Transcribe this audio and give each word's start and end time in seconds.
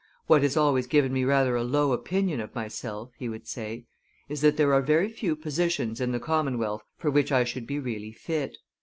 "What 0.25 0.41
has 0.41 0.57
always 0.57 0.87
given 0.87 1.13
me 1.13 1.23
rather 1.25 1.55
a 1.55 1.63
low 1.63 1.91
opinion 1.91 2.39
of 2.39 2.55
myself," 2.55 3.11
he 3.19 3.29
would 3.29 3.45
say, 3.45 3.85
"is 4.27 4.41
that 4.41 4.57
there 4.57 4.73
are 4.73 4.81
very 4.81 5.09
few 5.09 5.35
positions 5.35 6.01
in 6.01 6.11
the 6.11 6.19
commonwealth 6.19 6.81
for 6.97 7.11
which 7.11 7.31
I 7.31 7.43
should 7.43 7.67
be 7.67 7.77
really 7.77 8.11
fit. 8.11 8.57